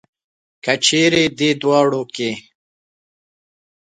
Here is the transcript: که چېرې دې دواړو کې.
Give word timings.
که 0.63 0.73
چېرې 0.85 1.23
دې 1.37 1.49
دواړو 1.61 2.01
کې. 2.15 2.31